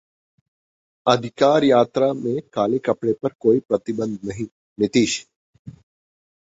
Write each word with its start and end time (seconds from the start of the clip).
अधिकार 1.07 1.63
यात्रा 1.63 2.11
में 2.13 2.39
काले 2.53 2.77
कपड़े 2.79 3.13
पर 3.13 3.33
कोई 3.39 3.59
प्रतिबंध 3.59 4.19
नहीं: 4.25 4.47
नीतीश 4.77 5.25